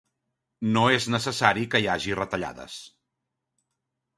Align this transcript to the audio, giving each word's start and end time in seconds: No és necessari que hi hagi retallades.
No 0.77 0.85
és 0.93 1.05
necessari 1.15 1.65
que 1.75 1.81
hi 1.83 1.87
hagi 1.97 2.17
retallades. 2.23 2.79